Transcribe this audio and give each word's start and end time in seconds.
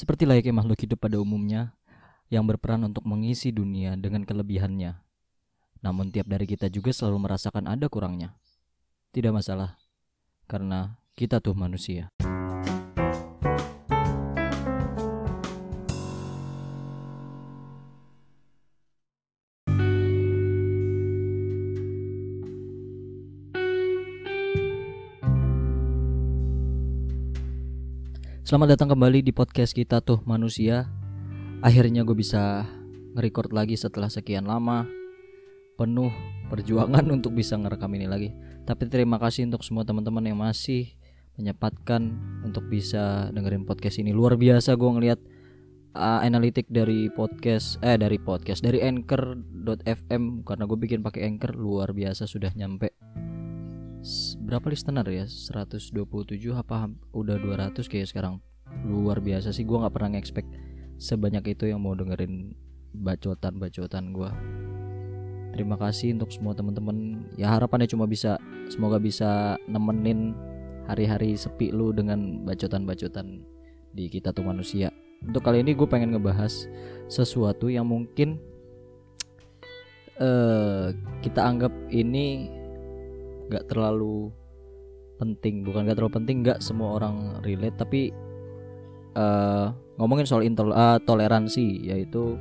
Seperti 0.00 0.24
layaknya 0.24 0.64
makhluk 0.64 0.80
hidup 0.80 0.96
pada 0.96 1.20
umumnya 1.20 1.76
yang 2.32 2.48
berperan 2.48 2.88
untuk 2.88 3.04
mengisi 3.04 3.52
dunia 3.52 4.00
dengan 4.00 4.24
kelebihannya. 4.24 4.96
Namun 5.84 6.08
tiap 6.08 6.24
dari 6.24 6.48
kita 6.48 6.72
juga 6.72 6.88
selalu 6.88 7.28
merasakan 7.28 7.68
ada 7.68 7.84
kurangnya. 7.92 8.32
Tidak 9.12 9.28
masalah, 9.28 9.76
karena 10.48 10.96
kita 11.20 11.44
tuh 11.44 11.52
manusia. 11.52 12.08
Selamat 28.50 28.74
datang 28.74 28.98
kembali 28.98 29.22
di 29.22 29.30
podcast 29.30 29.70
kita 29.70 30.02
tuh 30.02 30.26
manusia. 30.26 30.90
Akhirnya 31.62 32.02
gue 32.02 32.18
bisa 32.18 32.66
nge-record 33.14 33.54
lagi 33.54 33.78
setelah 33.78 34.10
sekian 34.10 34.42
lama. 34.42 34.90
Penuh 35.78 36.10
perjuangan 36.50 37.06
untuk 37.14 37.30
bisa 37.38 37.54
ngerekam 37.54 37.94
ini 37.94 38.10
lagi. 38.10 38.34
Tapi 38.66 38.90
terima 38.90 39.22
kasih 39.22 39.46
untuk 39.46 39.62
semua 39.62 39.86
teman-teman 39.86 40.26
yang 40.26 40.42
masih 40.42 40.90
menyempatkan 41.38 42.18
untuk 42.42 42.66
bisa 42.66 43.30
dengerin 43.30 43.62
podcast 43.62 44.02
ini. 44.02 44.10
Luar 44.10 44.34
biasa 44.34 44.74
gue 44.74 44.90
ngeliat 44.98 45.22
uh, 45.94 46.18
analitik 46.18 46.66
dari 46.66 47.06
podcast 47.06 47.78
Eh 47.86 48.02
dari 48.02 48.18
podcast 48.18 48.66
Dari 48.66 48.82
anchor.fm 48.82 50.42
Karena 50.42 50.64
gue 50.66 50.78
bikin 50.90 51.06
pakai 51.06 51.22
anchor 51.22 51.54
luar 51.54 51.94
biasa 51.94 52.26
sudah 52.26 52.50
nyampe 52.58 52.98
berapa 54.50 54.66
listener 54.66 55.06
ya? 55.06 55.30
127 55.30 55.94
apa 56.50 56.90
udah 57.14 57.38
200 57.38 57.86
kayak 57.86 58.10
sekarang? 58.10 58.42
Luar 58.82 59.22
biasa 59.22 59.54
sih 59.54 59.62
gue 59.62 59.78
nggak 59.78 59.94
pernah 59.94 60.18
nge-expect 60.18 60.50
sebanyak 60.98 61.54
itu 61.54 61.70
yang 61.70 61.78
mau 61.78 61.94
dengerin 61.94 62.58
bacotan-bacotan 62.90 64.10
gue 64.10 64.30
terima 65.54 65.78
kasih 65.78 66.18
untuk 66.18 66.34
semua 66.34 66.58
teman-teman. 66.58 67.30
Ya 67.38 67.54
harapannya 67.54 67.86
cuma 67.86 68.10
bisa 68.10 68.42
semoga 68.66 68.98
bisa 68.98 69.54
nemenin 69.70 70.34
hari-hari 70.90 71.38
sepi 71.38 71.70
lu 71.70 71.94
dengan 71.94 72.42
bacotan-bacotan 72.42 73.46
di 73.94 74.10
kita 74.10 74.34
tuh 74.34 74.42
manusia. 74.42 74.90
Untuk 75.22 75.46
kali 75.46 75.62
ini 75.62 75.78
gue 75.78 75.86
pengen 75.86 76.16
ngebahas 76.16 76.66
sesuatu 77.06 77.70
yang 77.70 77.86
mungkin 77.86 78.42
uh, 80.18 80.90
kita 81.22 81.38
anggap 81.38 81.70
ini 81.92 82.50
gak 83.50 83.68
terlalu 83.68 84.32
penting 85.20 85.60
bukan 85.60 85.84
gak 85.84 86.00
terlalu 86.00 86.16
penting 86.16 86.40
gak 86.40 86.64
semua 86.64 86.96
orang 86.96 87.44
relate 87.44 87.76
tapi 87.76 88.08
uh, 89.12 89.68
ngomongin 90.00 90.24
soal 90.24 90.40
intol 90.40 90.72
uh, 90.72 90.96
toleransi 91.04 91.84
yaitu 91.84 92.40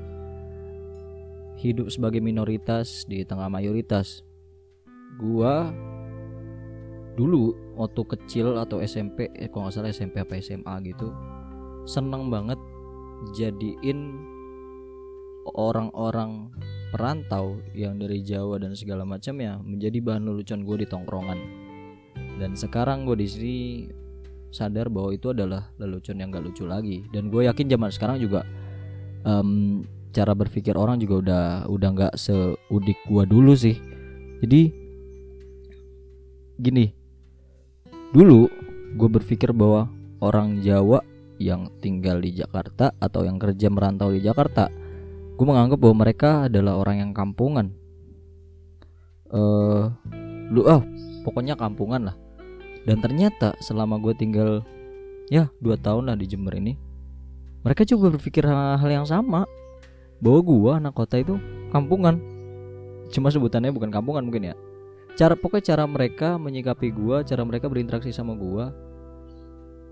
hidup 1.60 1.92
sebagai 1.92 2.24
minoritas 2.24 3.04
di 3.04 3.28
tengah 3.28 3.52
mayoritas. 3.52 4.24
Gua 5.20 5.68
dulu 7.20 7.52
waktu 7.76 8.02
kecil 8.16 8.56
atau 8.56 8.80
SMP 8.80 9.28
eh, 9.36 9.52
kalau 9.52 9.68
nggak 9.68 9.76
salah 9.76 9.92
SMP 9.92 10.24
apa 10.24 10.40
SMA 10.40 10.72
gitu 10.88 11.12
seneng 11.84 12.32
banget 12.32 12.56
jadiin 13.36 14.24
orang-orang 15.52 16.48
perantau 16.96 17.60
yang 17.76 18.00
dari 18.00 18.24
Jawa 18.24 18.64
dan 18.64 18.72
segala 18.72 19.04
macam 19.04 19.36
ya 19.36 19.60
menjadi 19.60 20.00
bahan 20.00 20.32
lelucon 20.32 20.64
gue 20.64 20.80
di 20.80 20.88
tongkrongan 20.88 21.40
dan 22.40 22.56
sekarang 22.56 23.04
gue 23.04 23.20
di 23.20 23.28
sini 23.28 23.58
sadar 24.50 24.90
bahwa 24.90 25.14
itu 25.14 25.30
adalah 25.30 25.70
lelucon 25.78 26.18
yang 26.18 26.34
gak 26.34 26.46
lucu 26.46 26.66
lagi. 26.66 27.06
Dan 27.14 27.30
gue 27.30 27.46
yakin 27.46 27.70
zaman 27.70 27.90
sekarang 27.94 28.18
juga 28.18 28.48
um, 29.28 29.84
cara 30.10 30.34
berpikir 30.34 30.74
orang 30.74 30.98
juga 30.98 31.16
udah 31.22 31.44
udah 31.70 31.90
nggak 31.94 32.14
seudik 32.18 32.98
gue 33.06 33.24
dulu 33.30 33.54
sih. 33.54 33.78
Jadi 34.42 34.72
gini 36.60 36.92
dulu 38.12 38.50
gue 38.98 39.10
berpikir 39.10 39.54
bahwa 39.54 39.88
orang 40.20 40.60
Jawa 40.66 41.06
yang 41.40 41.72
tinggal 41.80 42.20
di 42.20 42.36
Jakarta 42.36 42.92
atau 43.00 43.24
yang 43.24 43.40
kerja 43.40 43.72
merantau 43.72 44.12
di 44.12 44.20
Jakarta 44.20 44.68
gue 45.40 45.46
menganggap 45.48 45.80
bahwa 45.80 46.04
mereka 46.04 46.52
adalah 46.52 46.76
orang 46.76 47.00
yang 47.00 47.12
kampungan. 47.16 47.72
Uh, 49.30 49.94
lu 50.50 50.66
ah 50.66 50.82
oh, 50.82 50.84
pokoknya 51.22 51.54
kampungan 51.54 52.10
lah 52.10 52.18
dan 52.90 52.98
ternyata 53.06 53.54
selama 53.62 54.02
gue 54.02 54.18
tinggal 54.18 54.66
ya 55.30 55.46
dua 55.62 55.78
tahun 55.78 56.10
lah 56.10 56.18
di 56.18 56.26
Jember 56.26 56.58
ini 56.58 56.90
mereka 57.60 57.84
juga 57.84 58.16
berpikir 58.16 58.48
hal, 58.48 58.80
hal 58.80 58.90
yang 58.90 59.08
sama. 59.08 59.44
Bahwa 60.20 60.40
gue 60.44 60.72
anak 60.84 60.94
kota 60.96 61.20
itu 61.20 61.36
kampungan. 61.72 62.20
Cuma 63.12 63.32
sebutannya 63.32 63.72
bukan 63.72 63.92
kampungan 63.92 64.24
mungkin 64.24 64.52
ya. 64.52 64.56
Cara 65.16 65.36
pokoknya 65.36 65.76
cara 65.76 65.84
mereka 65.84 66.40
menyikapi 66.40 66.96
gue 66.96 67.18
cara 67.28 67.44
mereka 67.44 67.68
berinteraksi 67.68 68.16
sama 68.16 68.40
gue 68.40 68.66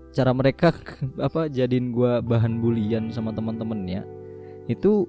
cara 0.08 0.32
mereka 0.32 0.72
apa 1.26 1.52
jadiin 1.52 1.92
gue 1.92 2.24
bahan 2.24 2.64
bulian 2.64 3.12
sama 3.12 3.28
teman-temannya 3.36 4.08
itu 4.72 5.04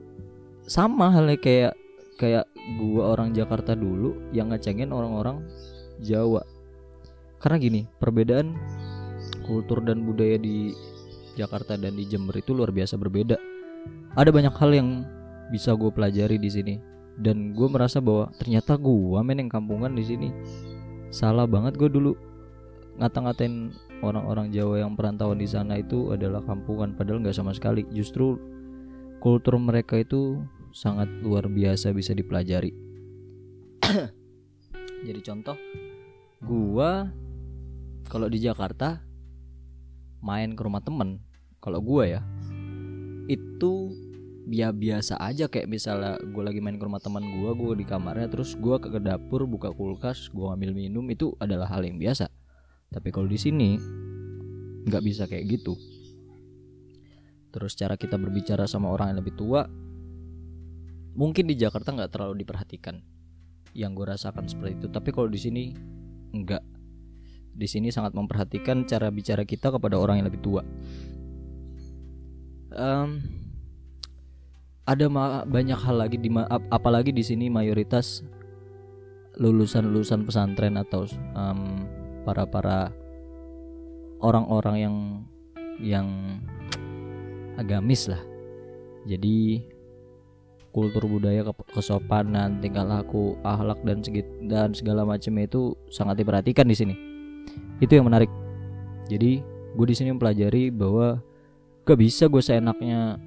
sama 0.67 1.07
halnya 1.07 1.39
kayak 1.39 1.73
kayak 2.19 2.44
gua 2.75 3.16
orang 3.16 3.31
Jakarta 3.31 3.79
dulu 3.79 4.19
yang 4.35 4.51
ngecengin 4.51 4.91
orang-orang 4.91 5.39
Jawa 6.03 6.44
karena 7.39 7.57
gini 7.57 7.81
perbedaan 8.00 8.55
kultur 9.47 9.81
dan 9.81 10.05
budaya 10.05 10.38
di 10.38 10.75
Jakarta 11.39 11.79
dan 11.79 11.95
di 11.95 12.03
Jember 12.03 12.35
itu 12.35 12.51
luar 12.51 12.69
biasa 12.69 13.00
berbeda. 13.00 13.39
Ada 14.19 14.29
banyak 14.29 14.53
hal 14.59 14.72
yang 14.75 14.89
bisa 15.50 15.72
gue 15.73 15.89
pelajari 15.89 16.35
di 16.35 16.51
sini. 16.51 16.75
Dan 17.19 17.51
gue 17.51 17.67
merasa 17.67 18.00
bahwa 18.00 18.31
ternyata 18.39 18.75
gue 18.79 19.19
main 19.23 19.39
yang 19.39 19.51
kampungan 19.51 19.95
di 19.95 20.03
sini. 20.03 20.29
Salah 21.09 21.47
banget 21.47 21.79
gue 21.79 21.88
dulu 21.88 22.16
ngata-ngatain 23.00 23.71
orang-orang 24.03 24.51
Jawa 24.51 24.83
yang 24.83 24.94
perantauan 25.00 25.39
di 25.39 25.47
sana 25.47 25.79
itu 25.79 26.11
adalah 26.11 26.44
kampungan 26.44 26.95
padahal 26.95 27.23
nggak 27.23 27.35
sama 27.35 27.56
sekali. 27.56 27.88
Justru 27.91 28.39
kultur 29.19 29.59
mereka 29.59 30.00
itu 30.00 30.44
sangat 30.71 31.07
luar 31.23 31.47
biasa 31.47 31.91
bisa 31.95 32.11
dipelajari. 32.16 32.71
Jadi 35.07 35.19
contoh, 35.23 35.56
gua 36.44 37.07
kalau 38.09 38.25
di 38.25 38.42
Jakarta 38.42 39.06
main 40.20 40.58
ke 40.58 40.62
rumah 40.66 40.81
temen, 40.81 41.22
kalau 41.62 41.80
gua 41.80 42.09
ya 42.09 42.22
itu 43.30 43.94
ya 44.50 44.74
biasa 44.74 45.22
aja. 45.22 45.46
Kayak 45.46 45.70
misalnya 45.70 46.18
gue 46.18 46.44
lagi 46.44 46.59
main 46.59 46.75
ke 46.75 46.84
rumah 46.84 47.00
teman 47.00 47.22
gue 47.22 47.52
gue 47.53 47.74
di 47.78 47.86
kamarnya 47.86 48.28
terus 48.28 48.58
gue 48.58 48.75
ke 48.81 48.98
dapur 48.98 49.46
buka 49.46 49.69
kulkas 49.69 50.34
gue 50.34 50.42
ngambil 50.42 50.74
minum 50.74 51.06
itu 51.08 51.38
adalah 51.38 51.69
hal 51.69 51.86
yang 51.86 52.02
biasa. 52.02 52.28
Tapi 52.90 53.14
kalau 53.14 53.30
di 53.30 53.38
sini 53.38 53.78
nggak 54.90 55.03
bisa 55.06 55.30
kayak 55.30 55.46
gitu. 55.46 55.78
Terus 57.53 57.78
cara 57.78 57.98
kita 57.98 58.18
berbicara 58.18 58.66
sama 58.66 58.90
orang 58.90 59.14
yang 59.14 59.22
lebih 59.22 59.38
tua 59.38 59.66
mungkin 61.14 61.46
di 61.46 61.56
Jakarta 61.58 61.94
nggak 61.94 62.12
terlalu 62.12 62.42
diperhatikan. 62.42 62.98
Yang 63.78 63.92
gue 63.94 64.06
rasakan 64.09 64.46
seperti 64.50 64.81
itu 64.81 64.88
tapi 64.90 65.14
kalau 65.14 65.30
di 65.30 65.38
sini 65.38 65.64
enggak 66.34 66.66
di 67.59 67.68
sini 67.68 67.92
sangat 67.92 68.16
memperhatikan 68.16 68.88
cara 68.88 69.12
bicara 69.12 69.44
kita 69.44 69.68
kepada 69.75 70.00
orang 70.00 70.24
yang 70.24 70.28
lebih 70.31 70.40
tua. 70.40 70.64
Um, 72.72 73.20
ada 74.88 75.12
banyak 75.44 75.75
hal 75.75 76.00
lagi 76.00 76.16
di 76.16 76.31
apalagi 76.72 77.12
di 77.12 77.22
sini 77.22 77.52
mayoritas 77.52 78.24
lulusan 79.36 79.92
lulusan 79.92 80.24
pesantren 80.24 80.80
atau 80.80 81.03
um, 81.36 81.84
para 82.24 82.48
para 82.48 82.80
orang-orang 84.24 84.75
yang 84.80 84.96
yang 85.84 86.08
agamis 87.60 88.07
lah. 88.07 88.24
Jadi 89.04 89.68
kultur 90.72 91.10
budaya 91.10 91.44
kesopanan 91.74 92.62
tingkah 92.62 92.86
laku 92.86 93.36
akhlak 93.42 93.81
dan 93.83 94.06
segit 94.06 94.28
dan 94.45 94.72
segala 94.72 95.01
macam 95.01 95.33
itu 95.42 95.74
sangat 95.89 96.22
diperhatikan 96.22 96.69
di 96.69 96.78
sini 96.78 97.08
itu 97.80 97.91
yang 97.95 98.07
menarik. 98.07 98.31
Jadi 99.09 99.41
gue 99.74 99.86
di 99.86 99.95
sini 99.95 100.13
mempelajari 100.13 100.69
bahwa 100.69 101.21
gak 101.86 102.00
bisa 102.00 102.30
gue 102.30 102.41
seenaknya 102.44 103.18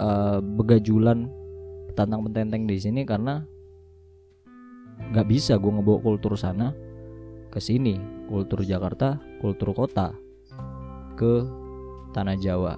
uh, 0.00 0.38
begajulan 0.42 1.28
tentang 1.96 2.20
pententeng 2.26 2.68
di 2.68 2.76
sini 2.78 3.02
karena 3.02 3.42
gak 5.14 5.26
bisa 5.26 5.56
gue 5.56 5.70
ngebawa 5.72 5.98
kultur 6.02 6.36
sana 6.36 6.74
ke 7.48 7.60
sini. 7.62 7.96
Kultur 8.28 8.60
Jakarta 8.60 9.16
kultur 9.40 9.72
kota 9.72 10.12
ke 11.16 11.48
tanah 12.12 12.36
Jawa. 12.36 12.74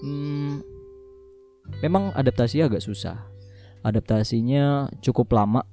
Hmm, 0.00 0.64
memang 1.84 2.12
adaptasi 2.16 2.64
agak 2.64 2.80
susah. 2.80 3.20
Adaptasinya 3.84 4.88
cukup 5.04 5.32
lama. 5.36 5.64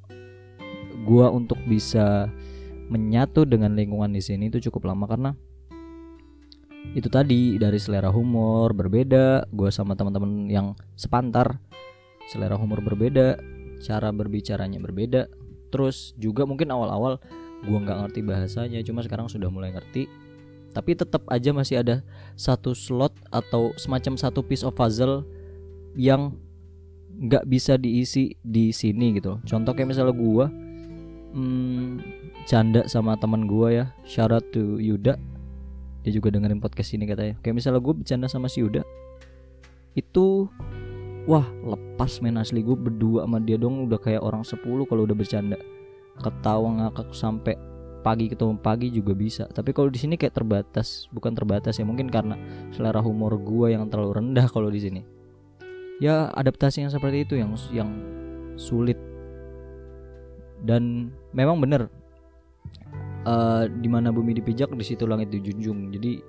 Gua 1.08 1.32
untuk 1.32 1.60
bisa 1.64 2.28
menyatu 2.88 3.44
dengan 3.44 3.76
lingkungan 3.76 4.12
di 4.12 4.24
sini 4.24 4.48
itu 4.48 4.64
cukup 4.70 4.92
lama 4.92 5.06
karena 5.08 5.32
itu 6.96 7.12
tadi 7.12 7.60
dari 7.60 7.76
selera 7.78 8.08
humor 8.08 8.72
berbeda 8.72 9.52
gue 9.52 9.70
sama 9.70 9.94
teman-teman 10.00 10.48
yang 10.48 10.72
sepantar 10.96 11.60
selera 12.32 12.56
humor 12.56 12.80
berbeda 12.80 13.40
cara 13.80 14.10
berbicaranya 14.10 14.82
berbeda. 14.82 15.30
Terus 15.70 16.16
juga 16.18 16.48
mungkin 16.48 16.72
awal-awal 16.72 17.22
gue 17.66 17.78
nggak 17.78 17.98
ngerti 18.06 18.20
bahasanya 18.26 18.80
cuma 18.86 19.02
sekarang 19.06 19.30
sudah 19.30 19.50
mulai 19.50 19.74
ngerti. 19.74 20.10
Tapi 20.76 20.94
tetap 20.94 21.26
aja 21.32 21.50
masih 21.56 21.82
ada 21.82 22.06
satu 22.38 22.78
slot 22.78 23.16
atau 23.34 23.74
semacam 23.82 24.14
satu 24.20 24.46
piece 24.46 24.62
of 24.62 24.78
puzzle 24.78 25.26
yang 25.98 26.38
nggak 27.18 27.50
bisa 27.50 27.82
diisi 27.82 28.38
di 28.46 28.70
sini 28.70 29.18
gitu. 29.18 29.42
Contoh 29.42 29.74
kayak 29.74 29.90
misalnya 29.90 30.14
gue 30.14 30.46
hmm, 31.38 32.02
canda 32.50 32.90
sama 32.90 33.14
teman 33.22 33.46
gue 33.46 33.78
ya. 33.78 33.86
Syarat 34.02 34.42
to 34.50 34.82
Yuda. 34.82 35.22
Dia 36.02 36.12
juga 36.12 36.34
dengerin 36.34 36.58
podcast 36.58 36.98
ini 36.98 37.06
katanya. 37.06 37.38
Kayak 37.46 37.62
misalnya 37.62 37.82
gue 37.86 37.94
bercanda 37.94 38.26
sama 38.26 38.50
si 38.50 38.66
Yuda 38.66 38.82
itu 39.98 40.46
wah 41.26 41.46
lepas 41.66 42.22
men 42.22 42.38
asli. 42.38 42.62
Gue 42.66 42.78
berdua 42.78 43.26
sama 43.26 43.42
dia 43.42 43.58
dong 43.58 43.90
udah 43.90 43.98
kayak 44.02 44.22
orang 44.22 44.46
10 44.46 44.62
kalau 44.90 45.06
udah 45.06 45.18
bercanda. 45.18 45.58
Ketawa 46.18 46.70
ngakak 46.82 47.14
sampai 47.14 47.58
pagi 48.06 48.30
ketemu 48.30 48.56
pagi 48.62 48.88
juga 48.94 49.18
bisa. 49.18 49.50
Tapi 49.50 49.74
kalau 49.74 49.90
di 49.90 50.00
sini 50.00 50.16
kayak 50.16 50.38
terbatas. 50.38 51.10
Bukan 51.10 51.34
terbatas 51.34 51.78
ya 51.78 51.84
mungkin 51.84 52.08
karena 52.08 52.38
selera 52.74 53.02
humor 53.02 53.36
gue 53.42 53.74
yang 53.74 53.90
terlalu 53.90 54.22
rendah 54.24 54.48
kalau 54.48 54.70
di 54.70 54.80
sini. 54.80 55.02
Ya 55.98 56.30
adaptasi 56.38 56.86
yang 56.86 56.94
seperti 56.94 57.26
itu 57.26 57.34
yang 57.42 57.58
yang 57.74 57.90
sulit 58.54 59.02
dan 60.66 61.14
memang 61.36 61.62
bener 61.62 61.92
uh, 63.28 63.66
di 63.68 63.90
mana 63.92 64.10
bumi 64.10 64.38
dipijak 64.38 64.72
di 64.74 64.86
situ 64.86 65.04
langit 65.04 65.30
dijunjung. 65.30 65.92
Jadi 65.92 66.22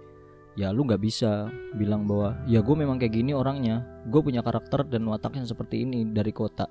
ya 0.59 0.75
lu 0.75 0.83
nggak 0.83 0.99
bisa 0.99 1.47
bilang 1.79 2.05
bahwa 2.05 2.35
ya 2.51 2.59
gue 2.59 2.77
memang 2.77 2.99
kayak 2.99 3.15
gini 3.15 3.33
orangnya. 3.33 3.87
Gue 4.11 4.21
punya 4.21 4.43
karakter 4.43 4.85
dan 4.91 5.07
watak 5.07 5.39
yang 5.39 5.47
seperti 5.47 5.87
ini 5.87 6.09
dari 6.11 6.35
kota. 6.35 6.67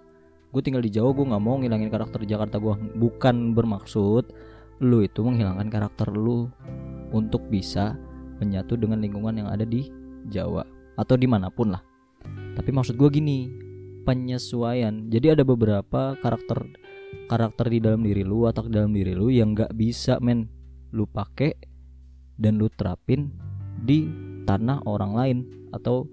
Gue 0.51 0.61
tinggal 0.63 0.83
di 0.83 0.91
Jawa 0.91 1.11
gue 1.15 1.25
nggak 1.27 1.43
mau 1.43 1.55
ngilangin 1.59 1.91
karakter 1.91 2.23
Jakarta 2.23 2.59
gue 2.59 2.75
bukan 2.95 3.51
bermaksud 3.55 4.31
lu 4.77 5.01
itu 5.01 5.25
menghilangkan 5.25 5.73
karakter 5.73 6.13
lu 6.13 6.53
untuk 7.09 7.49
bisa 7.49 7.97
menyatu 8.37 8.77
dengan 8.77 9.01
lingkungan 9.01 9.41
yang 9.41 9.49
ada 9.49 9.65
di 9.65 9.89
Jawa 10.29 10.61
atau 10.97 11.15
di 11.17 11.25
mana 11.25 11.49
pun 11.49 11.73
lah. 11.73 11.81
Tapi 12.53 12.69
maksud 12.73 12.97
gue 12.97 13.09
gini 13.09 13.49
penyesuaian. 14.05 15.09
Jadi 15.09 15.37
ada 15.37 15.43
beberapa 15.43 16.15
karakter 16.21 16.63
karakter 17.27 17.67
di 17.67 17.79
dalam 17.83 18.01
diri 18.01 18.23
lu 18.23 18.47
atau 18.47 18.65
di 18.65 18.73
dalam 18.73 18.95
diri 18.95 19.13
lu 19.13 19.27
yang 19.31 19.53
nggak 19.53 19.75
bisa 19.75 20.17
men. 20.23 20.47
Lu 20.95 21.03
pakai 21.03 21.51
dan 22.39 22.55
lu 22.61 22.71
terapin 22.71 23.33
di 23.83 24.07
tanah 24.47 24.85
orang 24.87 25.11
lain 25.13 25.37
atau 25.75 26.07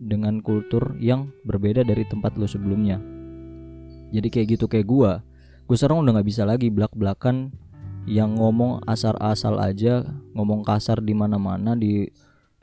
dengan 0.00 0.40
kultur 0.40 0.96
yang 0.98 1.30
berbeda 1.44 1.84
dari 1.84 2.02
tempat 2.08 2.34
lu 2.34 2.48
sebelumnya. 2.48 2.98
Jadi 4.10 4.28
kayak 4.32 4.46
gitu 4.58 4.66
kayak 4.66 4.88
gua. 4.88 5.22
Gue 5.70 5.78
sekarang 5.78 6.02
udah 6.02 6.18
nggak 6.18 6.28
bisa 6.28 6.42
lagi 6.42 6.66
belak 6.66 6.90
belakan 6.98 7.54
yang 8.08 8.34
ngomong 8.34 8.82
asal-asal 8.90 9.60
aja 9.62 10.02
ngomong 10.34 10.66
kasar 10.66 10.98
di 11.04 11.14
mana-mana 11.14 11.78
di 11.78 12.10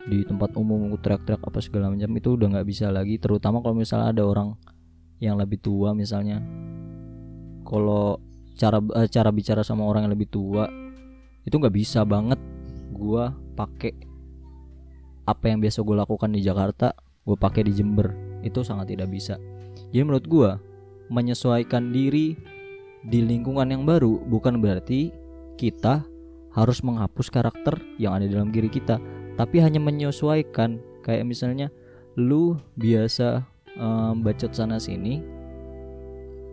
di 0.08 0.24
tempat 0.24 0.56
umum 0.56 0.92
teriak-teriak 1.00 1.44
apa 1.44 1.60
segala 1.60 1.92
macam 1.92 2.12
itu 2.16 2.36
udah 2.36 2.48
nggak 2.58 2.68
bisa 2.68 2.92
lagi. 2.92 3.16
Terutama 3.16 3.64
kalau 3.64 3.80
misalnya 3.80 4.12
ada 4.12 4.24
orang 4.28 4.60
yang 5.24 5.40
lebih 5.40 5.62
tua 5.62 5.96
misalnya 5.96 6.44
kalau 7.68 8.24
cara 8.56 8.80
uh, 8.80 9.08
cara 9.12 9.30
bicara 9.36 9.62
sama 9.62 9.84
orang 9.84 10.08
yang 10.08 10.16
lebih 10.16 10.31
tua 10.31 10.66
itu 11.44 11.52
nggak 11.52 11.75
bisa 11.75 12.08
banget 12.08 12.40
gue 12.96 13.24
pakai 13.60 13.94
apa 15.28 15.52
yang 15.52 15.60
biasa 15.60 15.84
gue 15.84 15.96
lakukan 16.00 16.31
di 16.31 16.40
Jakarta 16.40 16.96
gue 17.28 17.36
pakai 17.36 17.68
di 17.68 17.75
Jember. 17.75 18.16
Itu 18.40 18.64
sangat 18.64 18.96
tidak 18.96 19.12
bisa. 19.12 19.36
Jadi 19.92 20.02
menurut 20.08 20.25
gue 20.25 20.50
menyesuaikan 21.12 21.92
diri 21.92 22.40
di 23.04 23.19
lingkungan 23.19 23.68
yang 23.68 23.84
baru 23.84 24.24
bukan 24.24 24.64
berarti 24.64 25.12
kita 25.60 26.08
harus 26.56 26.80
menghapus 26.81 27.28
karakter 27.30 27.75
yang 28.02 28.18
ada 28.18 28.25
dalam 28.25 28.50
diri 28.50 28.72
kita 28.72 28.98
tapi 29.36 29.60
hanya 29.60 29.84
menyesuaikan. 29.84 30.80
Kayak 31.04 31.28
misalnya 31.28 31.68
lu 32.19 32.60
biasa 32.75 33.44
um, 33.80 34.19
bacot 34.19 34.52
sana 34.52 34.75
sini 34.75 35.24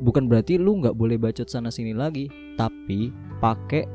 bukan 0.05 0.29
berarti 0.29 0.61
lu 0.61 0.85
nggak 0.85 0.93
boleh 0.93 1.17
bacot 1.17 1.49
sana 1.49 1.73
sini 1.73 1.97
lagi 1.97 2.29
tapi 2.61 3.09
pakai 3.41 3.89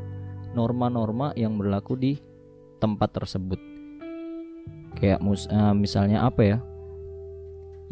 norma-norma 0.57 1.29
yang 1.37 1.53
berlaku 1.61 1.93
di 1.93 2.17
tempat 2.81 3.13
tersebut. 3.13 3.61
Kayak 4.97 5.21
mus 5.21 5.45
uh, 5.53 5.77
misalnya 5.77 6.25
apa 6.25 6.41
ya? 6.41 6.57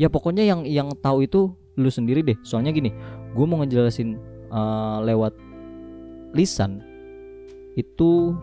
Ya 0.01 0.09
pokoknya 0.09 0.41
yang 0.41 0.65
yang 0.65 0.89
tahu 0.97 1.29
itu 1.29 1.53
lu 1.77 1.89
sendiri 1.93 2.25
deh. 2.25 2.37
Soalnya 2.41 2.73
gini 2.73 2.89
gue 3.37 3.45
mau 3.45 3.61
ngejelasin 3.61 4.17
uh, 4.49 5.05
lewat 5.05 5.37
lisan 6.33 6.81
itu 7.77 8.33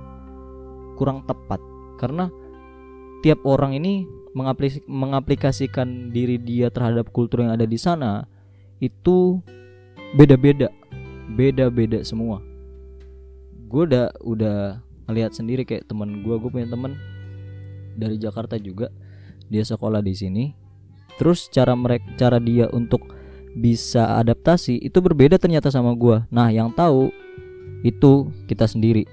kurang 0.94 1.26
tepat. 1.26 1.58
Karena 1.98 2.30
tiap 3.26 3.42
orang 3.42 3.74
ini 3.74 4.06
mengaplikasikan 4.86 6.10
diri 6.14 6.38
dia 6.38 6.70
terhadap 6.70 7.10
kultur 7.10 7.42
yang 7.46 7.54
ada 7.54 7.66
di 7.66 7.78
sana 7.78 8.26
itu 8.82 9.38
beda-beda, 10.14 10.70
beda-beda 11.34 12.00
semua. 12.06 12.38
Gue 13.66 13.90
udah 13.90 14.14
udah 14.22 14.78
ngelihat 15.10 15.34
sendiri 15.34 15.66
kayak 15.66 15.90
teman 15.90 16.22
gue, 16.22 16.34
gue 16.38 16.50
punya 16.50 16.70
teman 16.70 16.94
dari 17.98 18.16
Jakarta 18.16 18.54
juga, 18.56 18.88
dia 19.50 19.66
sekolah 19.66 20.00
di 20.00 20.14
sini. 20.14 20.44
Terus 21.18 21.46
cara 21.50 21.74
mereka, 21.74 22.06
cara 22.18 22.38
dia 22.38 22.66
untuk 22.70 23.02
bisa 23.54 24.18
adaptasi 24.18 24.82
itu 24.82 24.98
berbeda 24.98 25.38
ternyata 25.38 25.70
sama 25.70 25.94
gue. 25.94 26.26
Nah, 26.30 26.50
yang 26.50 26.74
tahu 26.74 27.10
itu 27.86 28.30
kita 28.50 28.66
sendiri. 28.66 29.06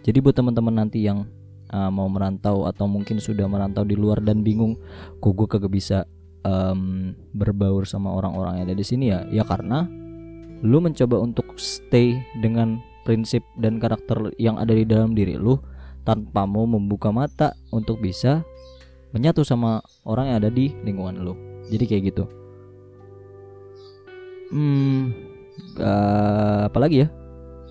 Jadi 0.00 0.22
buat 0.22 0.38
teman-teman 0.38 0.86
nanti 0.86 1.02
yang 1.04 1.26
uh, 1.72 1.90
mau 1.90 2.06
merantau 2.06 2.64
atau 2.64 2.86
mungkin 2.86 3.18
sudah 3.18 3.44
merantau 3.50 3.82
di 3.82 3.98
luar 3.98 4.22
dan 4.22 4.40
bingung 4.46 4.78
kok 5.18 5.34
gue 5.34 5.48
kagak 5.50 5.72
bisa 5.72 6.06
um, 6.46 7.12
berbaur 7.34 7.84
sama 7.84 8.14
orang-orang 8.14 8.62
yang 8.62 8.64
ada 8.70 8.76
di 8.78 8.86
sini 8.86 9.10
ya 9.10 9.26
ya 9.26 9.42
karena 9.42 10.05
lu 10.64 10.80
mencoba 10.80 11.20
untuk 11.20 11.56
stay 11.60 12.20
dengan 12.40 12.80
prinsip 13.04 13.44
dan 13.60 13.78
karakter 13.78 14.34
yang 14.40 14.56
ada 14.56 14.72
di 14.72 14.82
dalam 14.82 15.12
diri 15.12 15.36
lu 15.36 15.60
tanpa 16.06 16.46
mau 16.46 16.64
membuka 16.64 17.10
mata 17.10 17.54
untuk 17.74 17.98
bisa 17.98 18.46
menyatu 19.10 19.42
sama 19.42 19.82
orang 20.06 20.30
yang 20.30 20.36
ada 20.42 20.50
di 20.50 20.74
lingkungan 20.86 21.22
lu. 21.22 21.34
Jadi 21.66 21.84
kayak 21.86 22.02
gitu. 22.14 22.24
Hmm 24.54 25.10
uh, 25.82 26.70
apalagi 26.70 27.06
ya? 27.06 27.08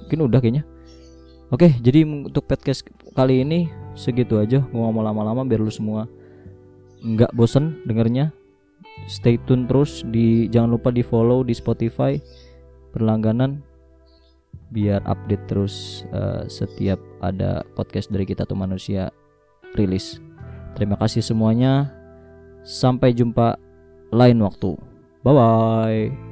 Mungkin 0.05 0.19
udah 0.27 0.39
kayaknya. 0.43 0.63
Oke 1.53 1.71
jadi 1.79 2.03
untuk 2.03 2.47
podcast 2.47 2.83
kali 3.15 3.43
ini 3.43 3.71
segitu 3.95 4.39
aja. 4.39 4.63
Gue 4.63 4.81
ngomong 4.81 5.03
lama-lama 5.03 5.47
biar 5.47 5.63
lu 5.63 5.71
semua 5.71 6.07
nggak 7.03 7.31
bosen 7.35 7.79
dengernya. 7.87 8.35
Stay 9.11 9.35
tune 9.43 9.67
terus 9.67 10.03
di 10.07 10.47
jangan 10.51 10.75
lupa 10.75 10.91
di 10.91 11.03
follow 11.03 11.43
di 11.43 11.51
Spotify 11.51 12.15
berlangganan 12.95 13.59
biar 14.71 15.03
update 15.05 15.45
terus 15.51 16.07
uh, 16.15 16.47
setiap 16.47 16.97
ada 17.19 17.61
podcast 17.75 18.09
dari 18.09 18.23
kita 18.23 18.47
tuh 18.47 18.57
manusia 18.57 19.11
rilis. 19.75 20.23
Terima 20.73 20.95
kasih 20.95 21.21
semuanya. 21.21 21.91
Sampai 22.65 23.13
jumpa 23.13 23.59
lain 24.09 24.41
waktu. 24.41 24.73
Bye 25.21 25.33
bye 25.35 26.24